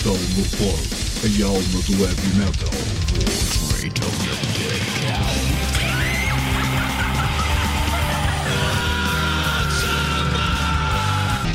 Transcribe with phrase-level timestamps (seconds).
[0.00, 2.72] Metal Morfose, a alma do heavy metal.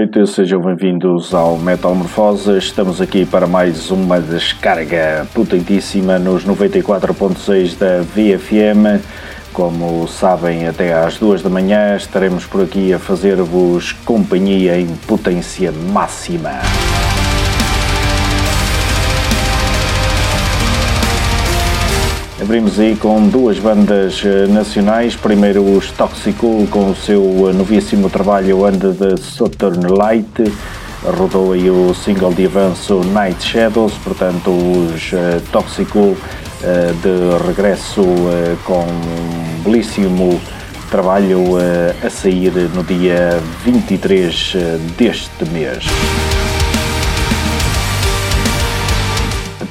[0.04, 2.58] noite, sejam bem-vindos ao Metalmorfose.
[2.58, 9.02] Estamos aqui para mais uma descarga potentíssima nos 94.6 da VFM.
[9.54, 15.72] Como sabem, até às duas da manhã estaremos por aqui a fazer-vos companhia em potência
[15.72, 16.52] máxima.
[22.44, 25.16] Abrimos aí com duas bandas eh, nacionais.
[25.16, 30.28] Primeiro os Toxicool com o seu eh, novíssimo trabalho Under the Southern Light.
[31.06, 35.12] Rodou aí o single de avanço Night Shadows, portanto os
[35.54, 38.04] Toxicool uh, de regresso
[38.66, 40.40] com um belíssimo
[40.92, 41.56] trabalho
[42.06, 44.54] a sair no dia 23
[44.98, 45.86] deste mês.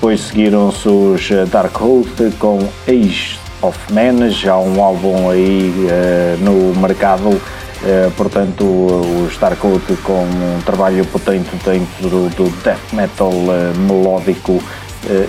[0.02, 6.74] Depois seguiram-se os eh, Darkhold com Age of Men, já um álbum aí uh, no
[6.80, 14.60] mercado, uh, portanto os Darkhold com um trabalho potente dentro do death metal uh, melódico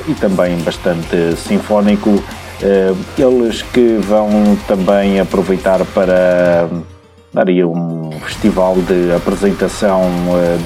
[0.07, 2.23] e também bastante sinfónico.
[3.15, 6.67] eles que vão também aproveitar para
[7.31, 10.01] dar um festival de apresentação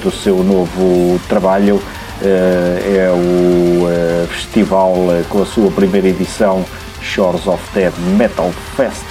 [0.02, 1.82] do seu novo trabalho
[2.22, 6.64] é o eh, festival eh, com a sua primeira edição
[7.00, 9.04] Shores of Dead Metal Fest.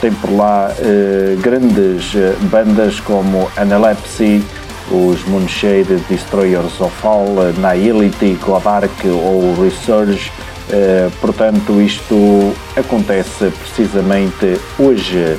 [0.00, 0.70] Tem por lá
[1.42, 2.14] grandes
[2.50, 4.42] bandas como Analepsy,
[4.90, 10.32] os Moonshade Destroyers of All, Nihility, Godark ou Resurge.
[11.20, 15.36] portanto, isto acontece precisamente hoje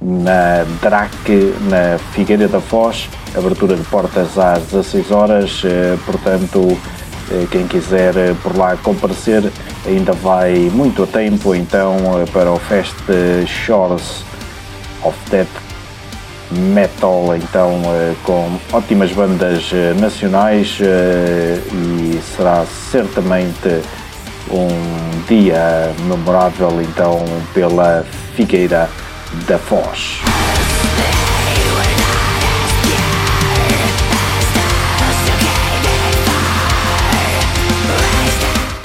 [0.00, 6.78] na DRAC, na Figueira da Foz, abertura de portas às 16 horas, eh, portanto,
[7.30, 9.42] eh, quem quiser eh, por lá comparecer
[9.86, 11.96] ainda vai muito a tempo então
[12.32, 12.96] para o Fest
[13.46, 14.24] Shores
[15.02, 15.48] of Death
[16.50, 17.80] Metal, então
[18.24, 23.80] com ótimas bandas nacionais e será certamente
[24.50, 24.68] um
[25.28, 28.04] dia memorável então pela
[28.34, 28.90] Figueira
[29.46, 30.20] da Foz.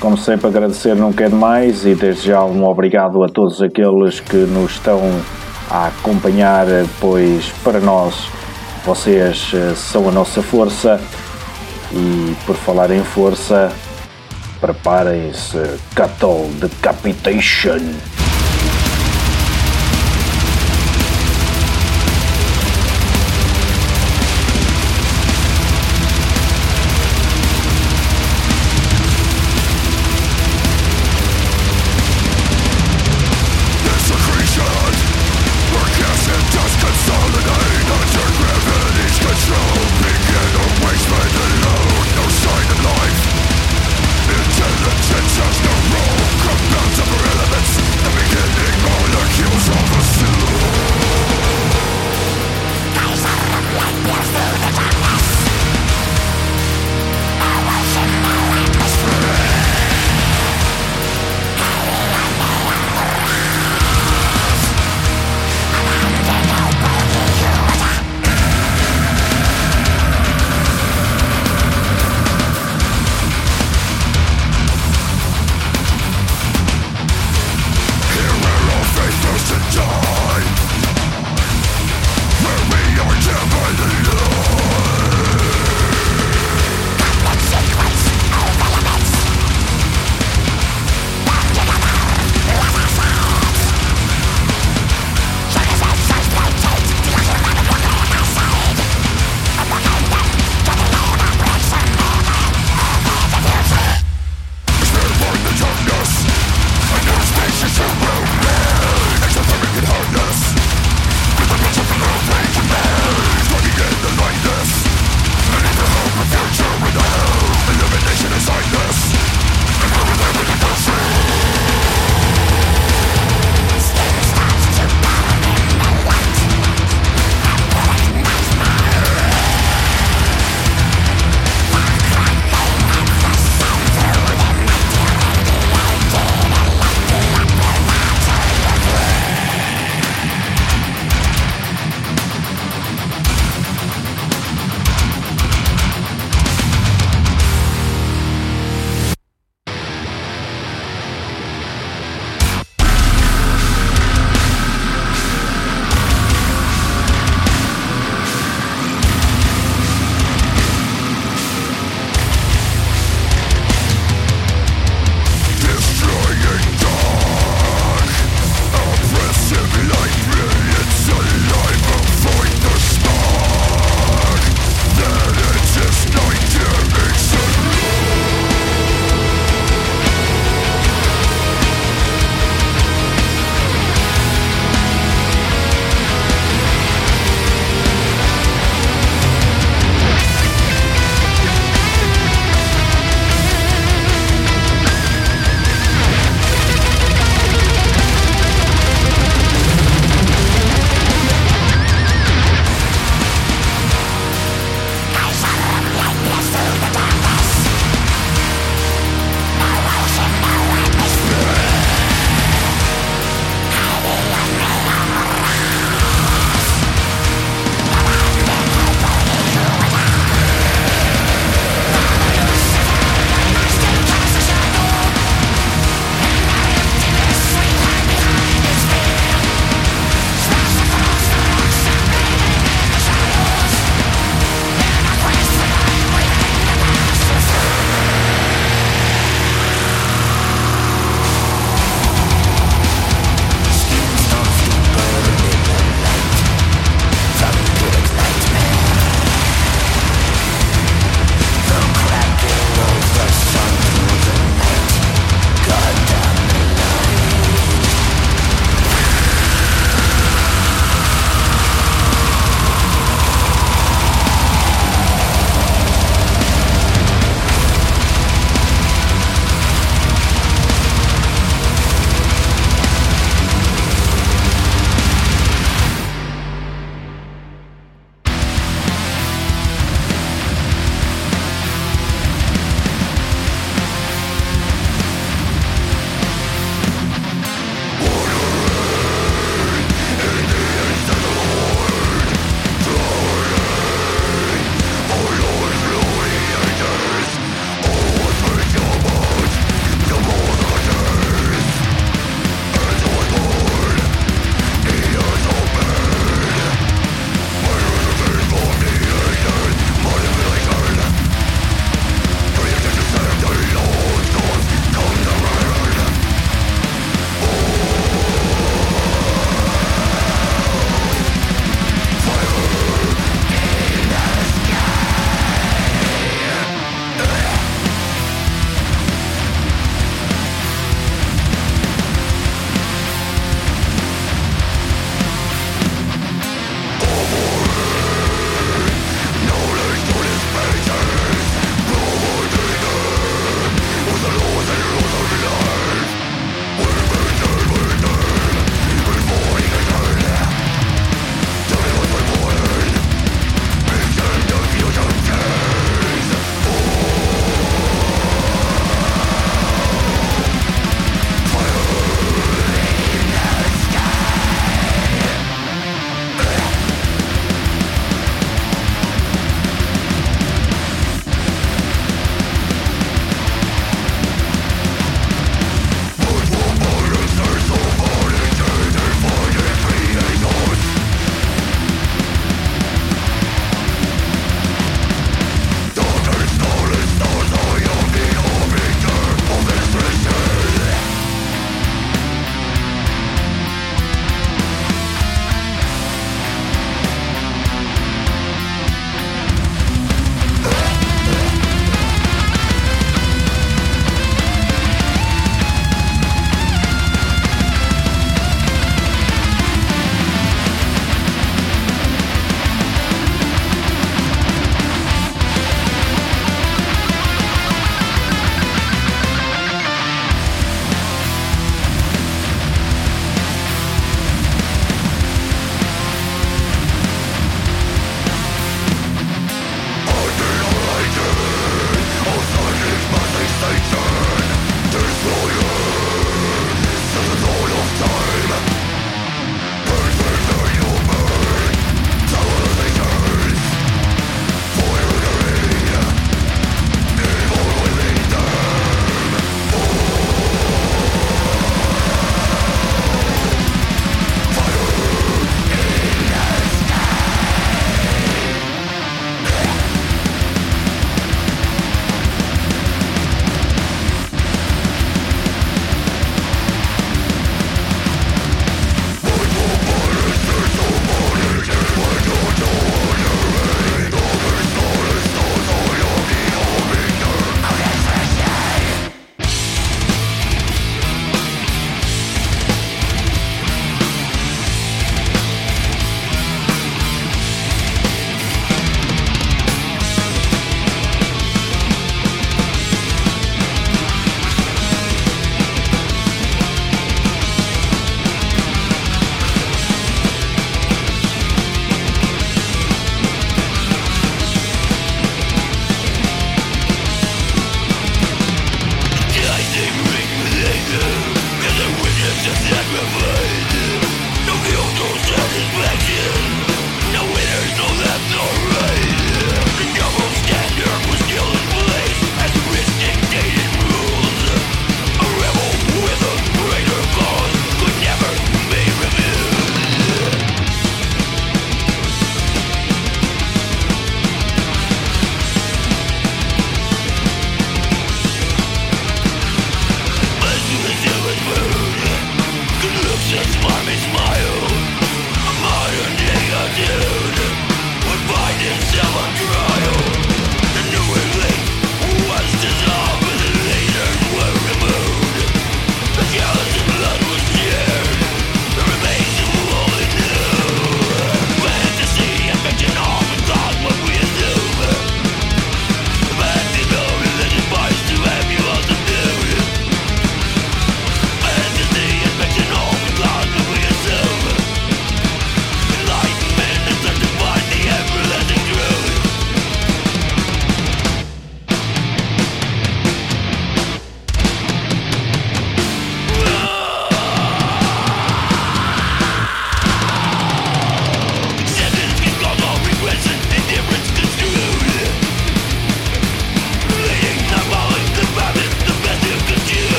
[0.00, 4.36] Como sempre, agradecer não quero mais e desde já um obrigado a todos aqueles que
[4.36, 5.00] nos estão
[5.70, 6.66] a acompanhar,
[7.00, 8.28] pois para nós
[8.84, 11.00] vocês eh, são a nossa força
[11.90, 13.72] e por falar em força,
[14.60, 18.13] preparem-se, Cattle Decapitation.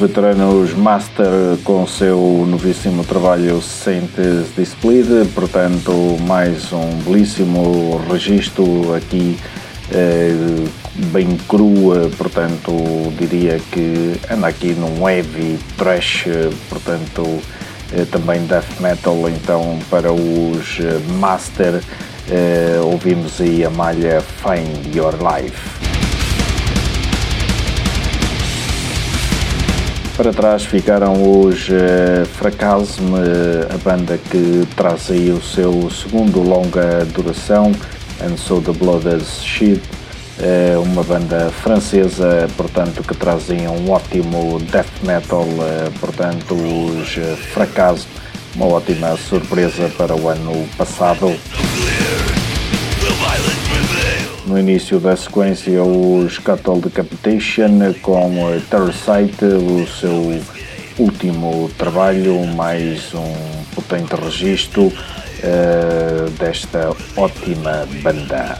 [0.00, 5.92] Veteranos Master com o seu novíssimo trabalho Saints Displayed, portanto
[6.26, 9.38] mais um belíssimo registro aqui
[9.92, 10.32] eh,
[11.12, 12.72] bem cru, portanto
[13.18, 16.24] diria que anda aqui num heavy trash,
[16.70, 17.38] portanto
[17.92, 20.78] eh, também death metal então para os
[21.18, 21.82] Master
[22.30, 25.79] eh, ouvimos aí a malha Find Your Life.
[30.20, 33.16] Para trás ficaram os uh, Fracasme,
[33.72, 37.72] a banda que traz aí o seu segundo longa duração,
[38.22, 44.60] And So The Blood Has Shed, uh, uma banda francesa, portanto, que trazem um ótimo
[44.70, 47.14] death metal, uh, portanto, os
[47.54, 48.12] Fracasme,
[48.56, 51.34] uma ótima surpresa para o ano passado.
[54.50, 60.42] No início da sequência, os Cattle Decapitation com Terrorsight, o seu
[60.98, 63.32] último trabalho, mais um
[63.76, 68.58] potente registro uh, desta ótima banda.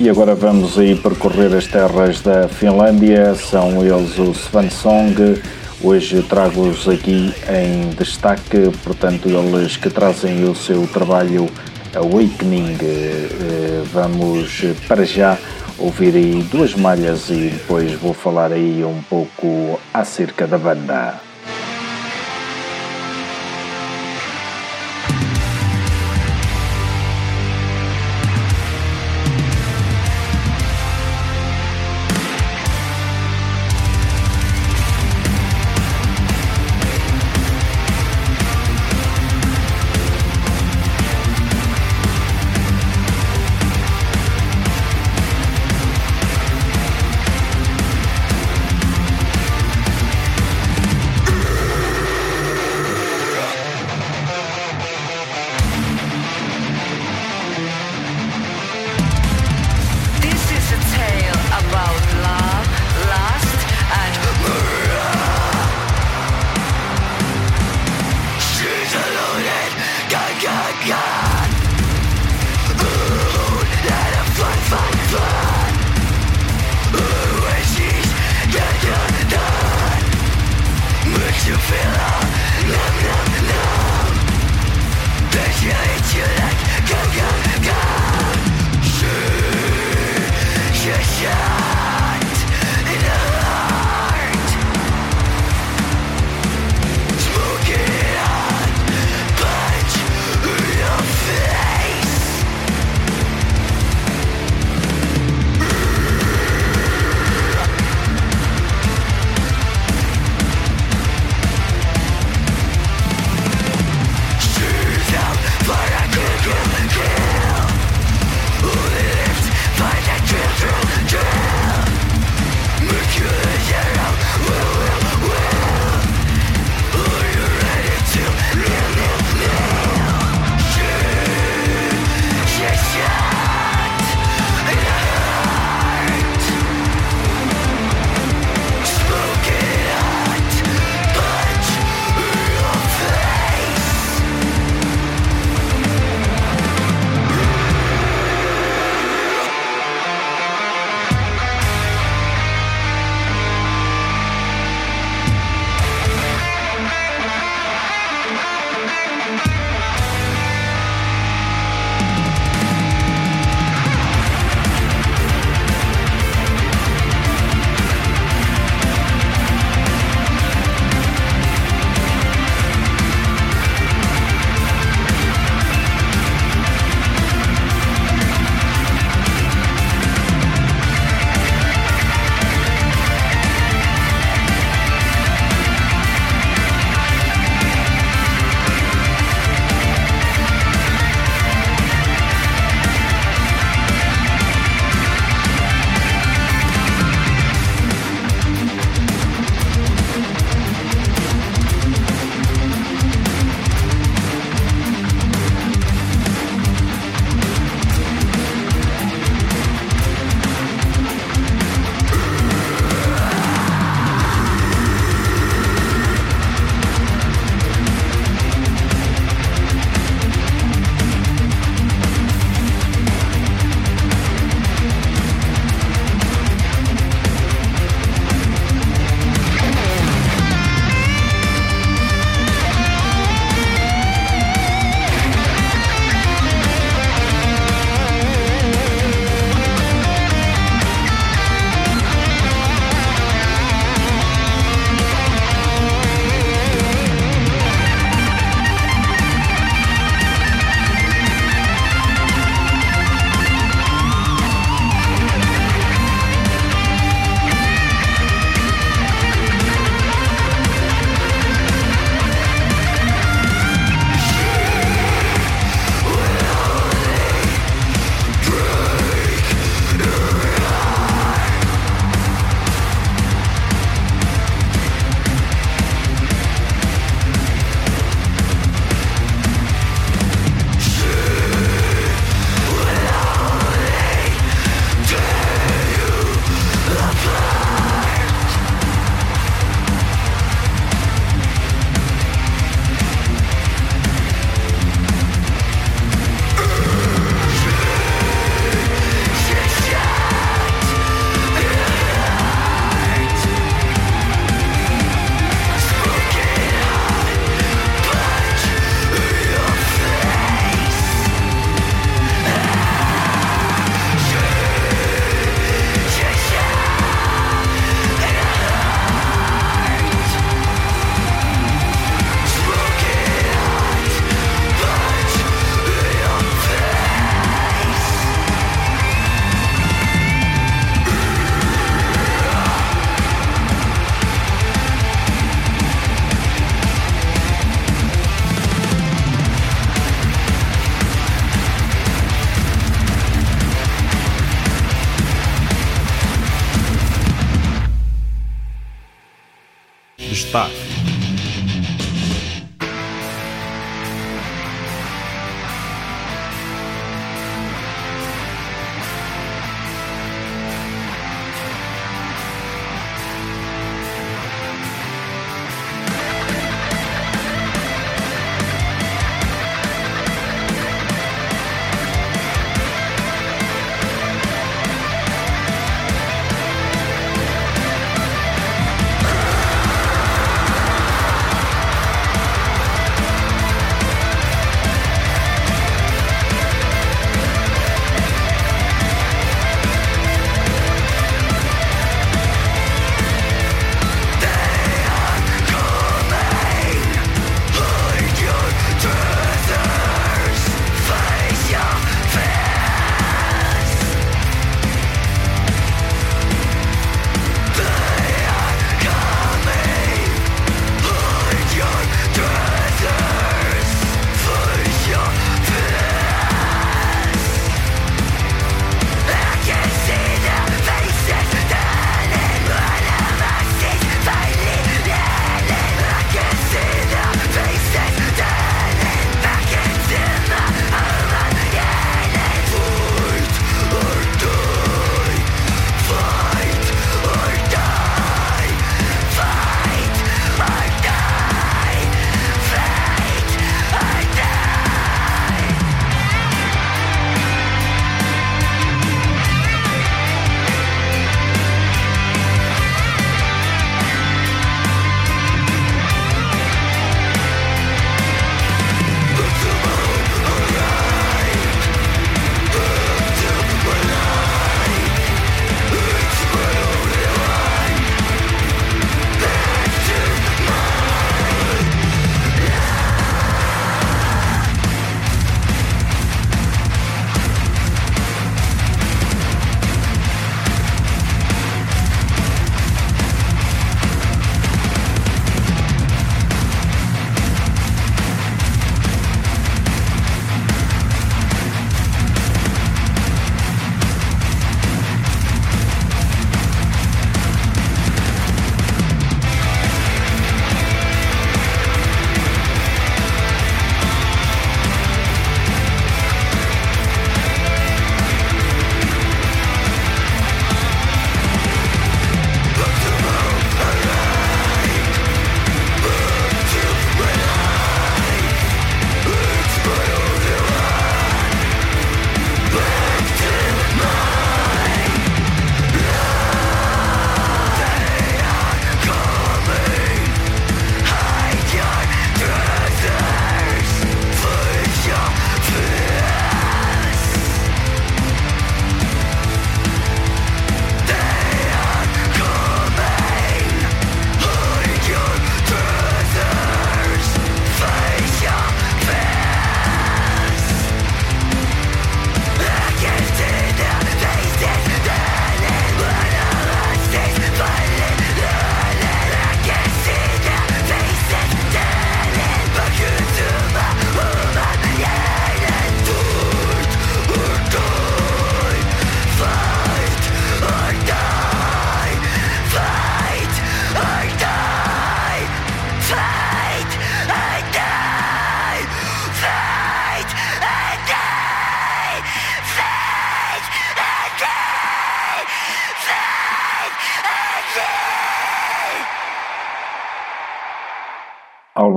[0.00, 5.42] E agora vamos aí percorrer as terras da Finlândia, são eles o Svansong.
[5.84, 11.46] Hoje trago-os aqui em destaque, portanto, eles que trazem o seu trabalho
[11.94, 12.78] Awakening.
[12.80, 15.36] Eh, vamos para já
[15.78, 21.20] ouvir aí duas malhas e depois vou falar aí um pouco acerca da banda.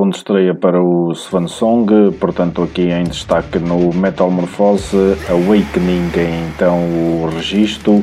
[0.07, 4.95] Álbum de estreia para o Swan Song, portanto aqui em destaque no Metamorphose
[5.29, 6.11] Awakening,
[6.49, 7.93] então o registro.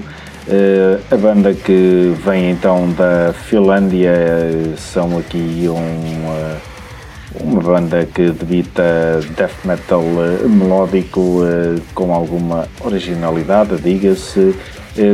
[0.46, 4.12] Uh, a banda que vem então da Finlândia
[4.76, 6.57] são aqui um, uh,
[7.40, 11.40] uma banda que debita death metal uh, melódico
[11.94, 14.55] com alguma originalidade, diga-se.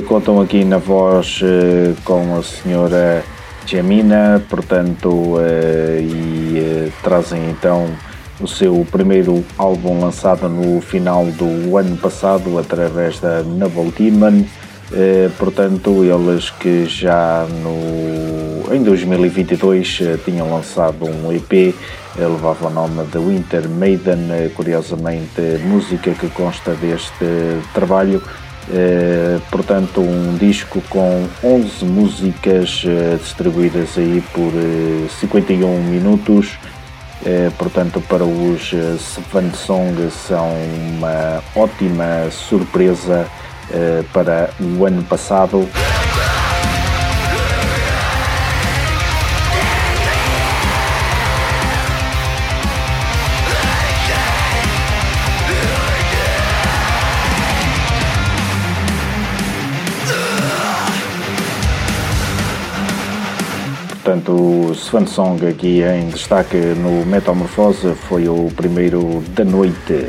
[0.09, 1.41] contam aqui na voz
[2.05, 3.23] com a senhora
[3.71, 7.87] Gemina, portanto, eh, e eh, trazem então
[8.41, 14.43] o seu primeiro álbum lançado no final do ano passado através da Noble Demon.
[14.93, 21.73] Eh, portanto, eles que já no, em 2022 tinham lançado um EP,
[22.19, 27.25] levava o nome de Winter Maiden, curiosamente música que consta deste
[27.73, 28.21] trabalho
[29.51, 32.83] portanto, um disco com 11 músicas
[33.21, 34.53] distribuídas aí por
[35.21, 36.59] 51 minutos.
[37.59, 40.53] portanto, para os Seven Song são
[40.97, 43.27] uma ótima surpresa
[44.13, 45.69] para o ano passado.
[64.03, 70.09] Portanto, o Swan Song aqui em destaque no Metamorfose foi o primeiro da noite.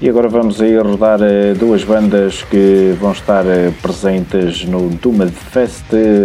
[0.00, 5.30] E agora vamos aí rodar eh, duas bandas que vão estar eh, presentes no Dumad
[5.30, 5.84] Fest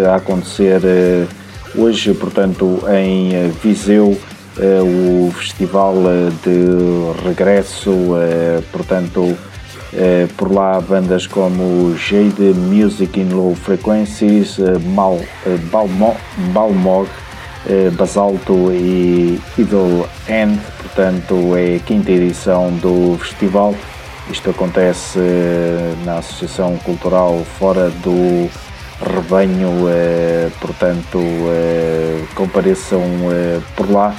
[0.10, 1.28] a acontecer eh,
[1.76, 4.18] hoje, portanto, em Viseu,
[4.58, 5.94] o festival
[6.44, 7.92] de regresso,
[8.72, 9.38] portanto,
[9.94, 16.18] eh, por lá bandas como Jade Music in Low Frequencies, eh, Mal, eh, Balmog,
[16.54, 17.10] Balmog
[17.98, 23.76] Basalto e Evil End, portanto é a quinta edição do festival.
[24.30, 25.20] Isto acontece
[26.06, 28.50] na Associação Cultural Fora do
[29.02, 29.86] Rebanho,
[30.62, 31.20] portanto
[32.36, 33.02] compareçam
[33.76, 34.16] por lá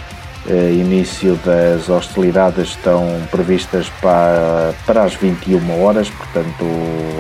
[0.54, 6.64] início das hostilidades estão previstas para, para as 21 horas, portanto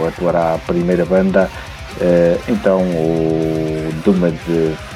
[0.06, 1.50] atuará a primeira banda.
[2.00, 4.38] Uh, então o Dumad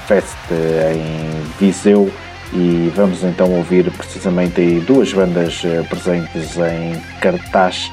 [0.07, 2.11] Fest em Viseu
[2.53, 7.91] e vamos então ouvir precisamente duas bandas uh, presentes em cartaz.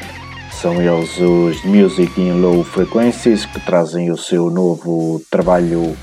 [0.52, 5.96] São eles os Music in Low Frequencies que trazem o seu novo trabalho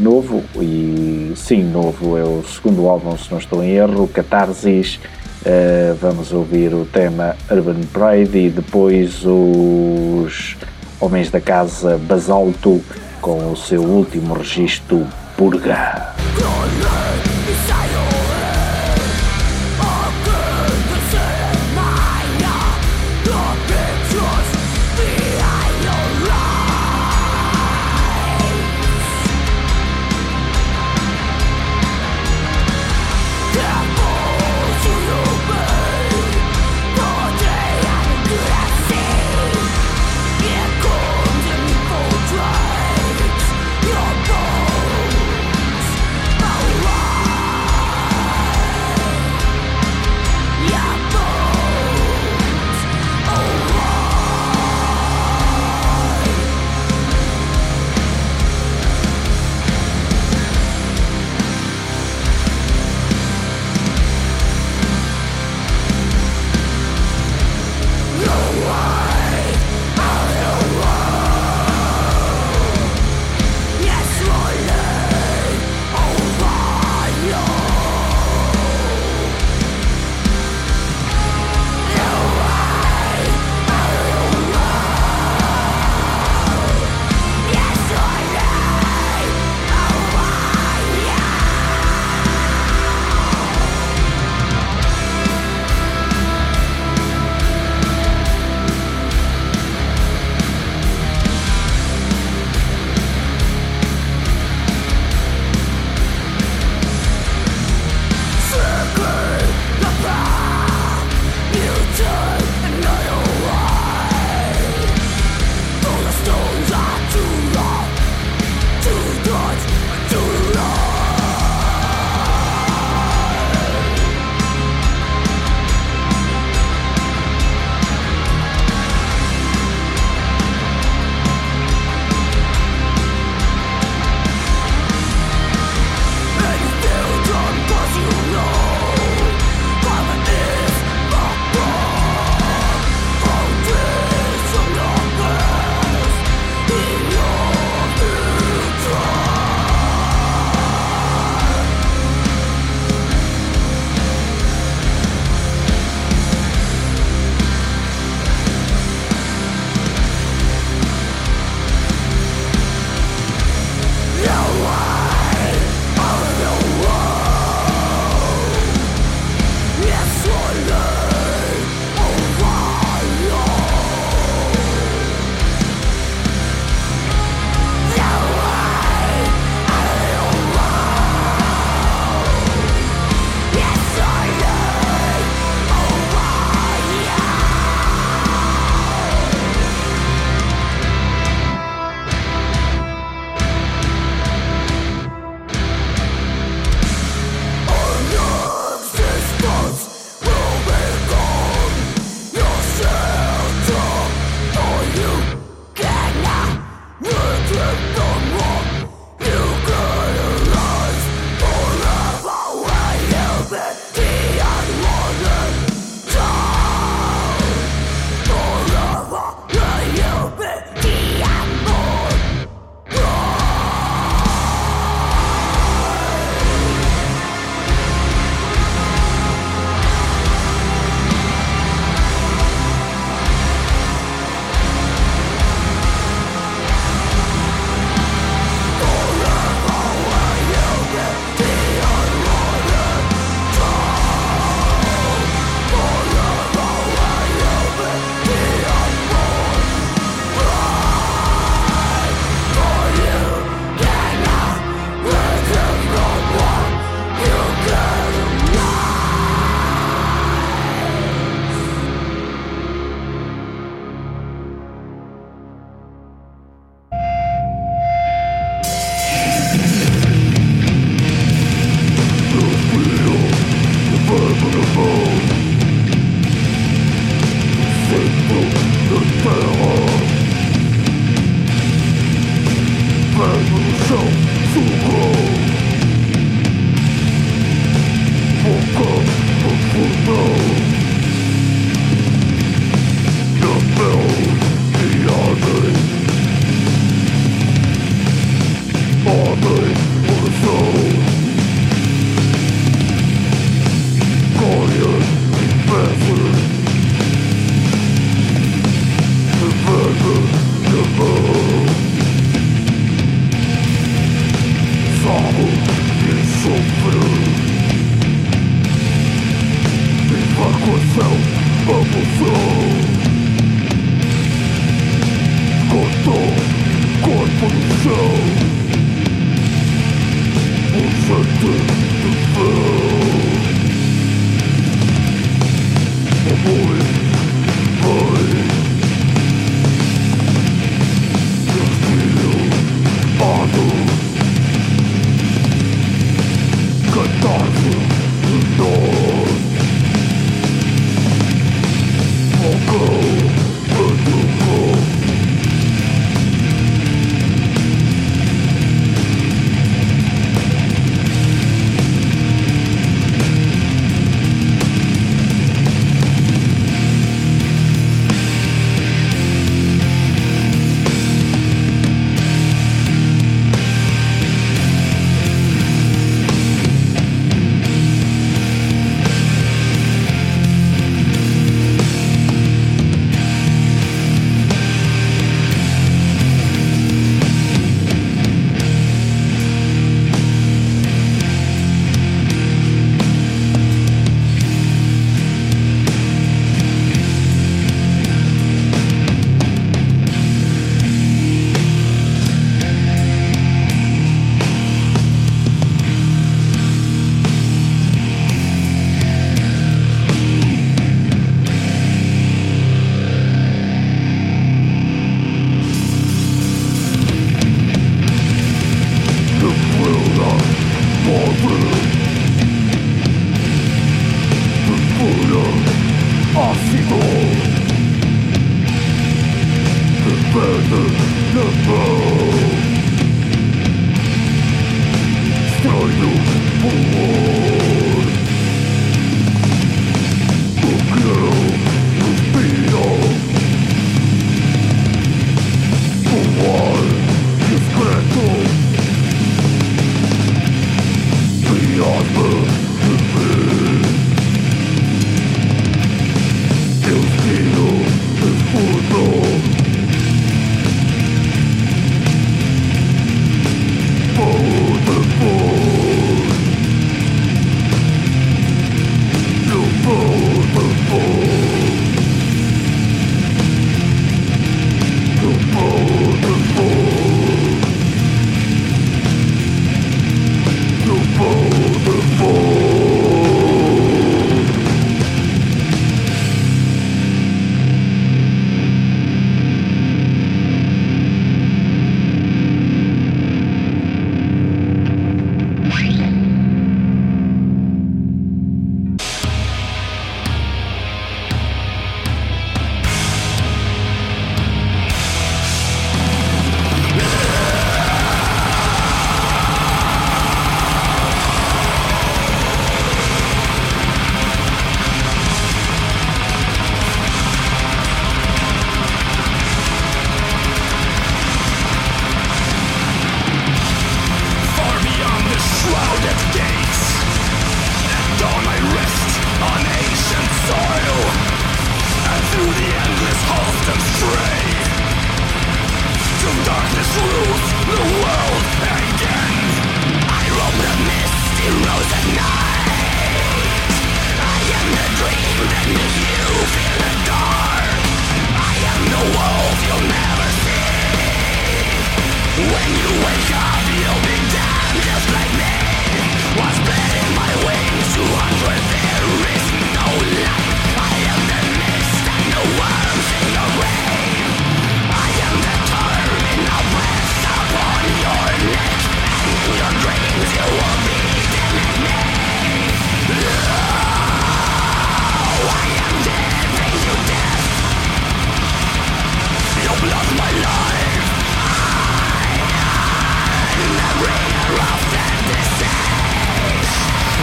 [0.00, 4.98] novo, e sim, novo, é o segundo álbum, se não estou em erro, Catarsis.
[5.40, 10.56] Uh, vamos ouvir o tema Urban Pride e depois os
[11.00, 12.82] Homens da Casa Basalto
[13.22, 16.19] com o seu último registro Purga.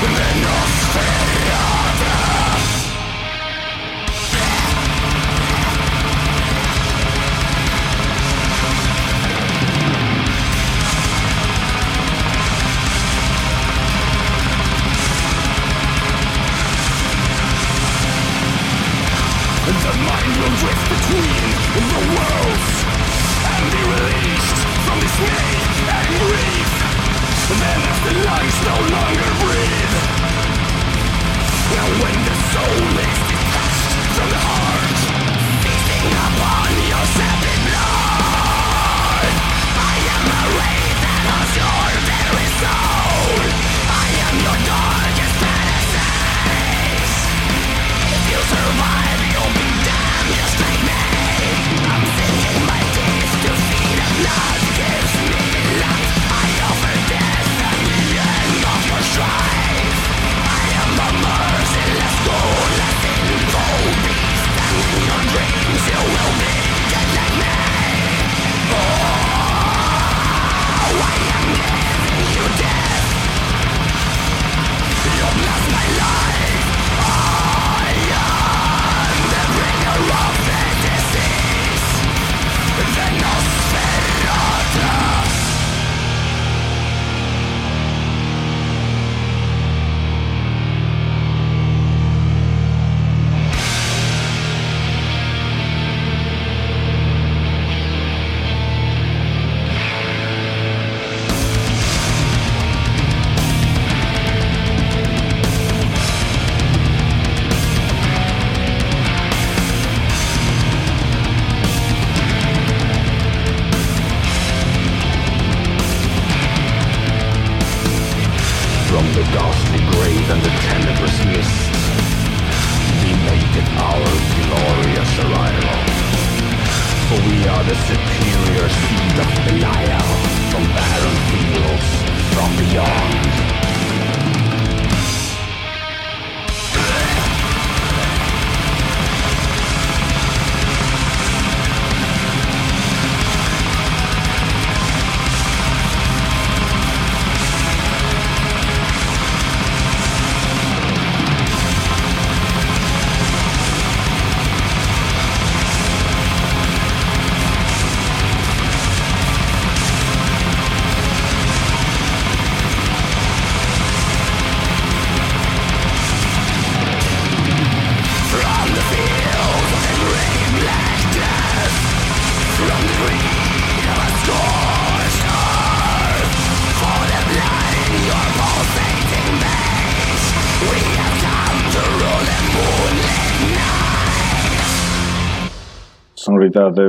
[0.02, 1.58] Menospera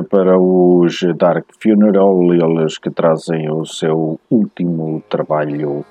[0.09, 5.85] para os Dark Funeral, eles que trazem o seu último trabalho,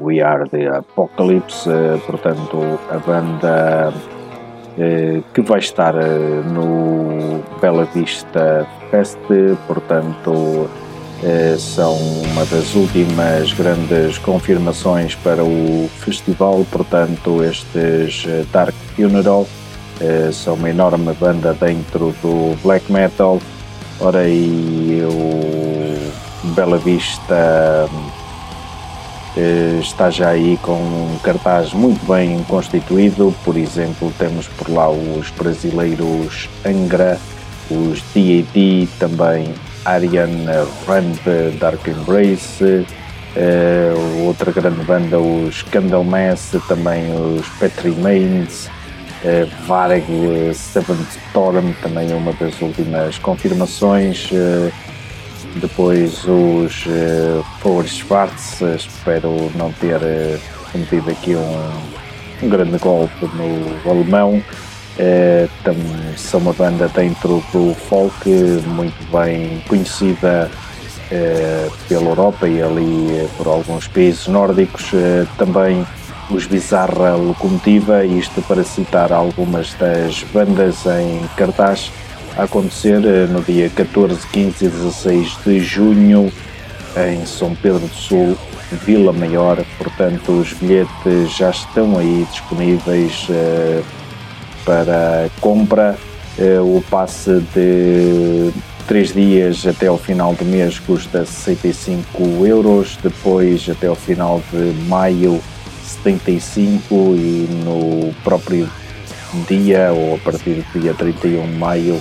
[0.00, 1.68] We Are the Apocalypse,
[2.06, 3.92] portanto, a banda
[4.78, 9.18] eh, que vai estar eh, no Bela Vista Fest,
[9.66, 10.70] portanto,
[11.24, 11.96] eh, são
[12.30, 19.44] uma das últimas grandes confirmações para o festival, portanto, estes Dark Funeral
[20.32, 23.40] são uma enorme banda dentro do black metal.
[24.00, 27.88] Ora, e o Bela Vista
[29.36, 33.34] eh, está já aí com um cartaz muito bem constituído.
[33.44, 37.18] Por exemplo, temos por lá os brasileiros Angra,
[37.70, 40.28] os D.A.D., também Arian
[40.86, 42.86] Ramp, Dark Embrace.
[43.36, 48.70] Uh, outra grande banda, os Candlemass, também os Petri Mains,
[49.24, 50.04] Uh, Varg
[50.52, 54.30] Storm também é uma das últimas confirmações.
[54.30, 54.70] Uh,
[55.56, 56.84] depois os
[57.62, 59.98] Power Schwartz, espero não ter
[60.70, 61.70] cometido aqui um,
[62.42, 64.42] um, grande golpe no alemão.
[64.98, 65.74] Uh, tam,
[66.18, 68.28] são uma banda dentro do folk
[68.66, 70.50] muito bem conhecida
[71.88, 74.90] pela Europa e ali por alguns países nórdicos.
[75.38, 75.86] também
[76.30, 81.90] os Bizarra Locomotiva, isto para citar algumas das bandas em cartaz
[82.36, 86.32] a acontecer eh, no dia 14, 15 e 16 de junho
[86.96, 88.36] em São Pedro do Sul,
[88.84, 89.64] Vila Maior.
[89.78, 93.84] Portanto, os bilhetes já estão aí disponíveis uh,
[94.64, 95.96] para compra.
[96.36, 98.52] Uh, o passe de
[98.88, 104.72] 3 dias até ao final do mês custa 65 euros, depois até ao final de
[104.88, 105.40] maio
[105.94, 108.68] 75 e no próprio
[109.48, 112.00] dia ou a partir do dia 31 de maio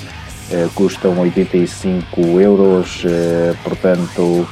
[0.51, 4.47] eh, custam 85 euros, eh, portanto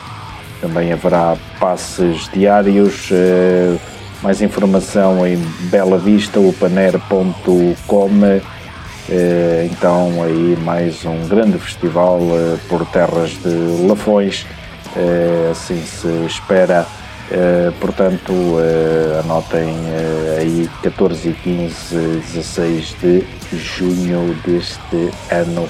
[0.59, 3.09] também haverá passes diários.
[3.11, 3.77] Eh,
[4.21, 5.37] mais informação em
[5.69, 8.41] belavistaupaner.com.
[9.09, 13.49] Eh, então aí mais um grande festival eh, por terras de
[13.87, 14.45] Lafões,
[14.95, 16.85] eh, assim se espera
[17.31, 21.95] Uh, portanto, uh, anotem uh, aí 14 e 15,
[22.33, 23.25] 16 de
[23.57, 25.69] junho deste ano.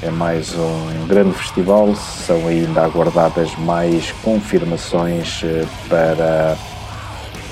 [0.00, 1.96] É mais um grande festival.
[1.96, 5.42] São ainda aguardadas mais confirmações
[5.88, 6.56] para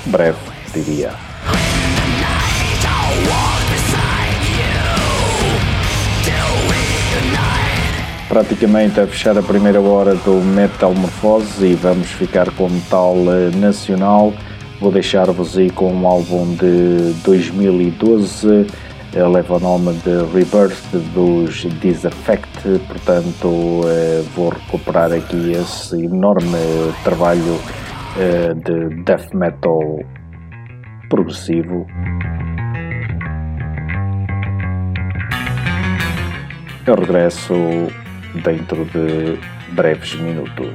[0.07, 0.38] breve,
[0.72, 1.31] diria.
[8.32, 14.32] Praticamente a fechar a primeira hora do Metamorfose e vamos ficar com metal eh, nacional.
[14.80, 18.66] Vou deixar-vos aí com um álbum de 2012,
[19.14, 26.56] eh, leva o nome de Rebirth dos Disaffect, portanto eh, vou recuperar aqui esse enorme
[27.04, 27.60] trabalho
[28.64, 30.00] de death metal
[31.10, 31.86] progressivo.
[36.86, 37.54] Eu regresso
[38.34, 39.38] dentro de
[39.72, 40.74] breves minutos.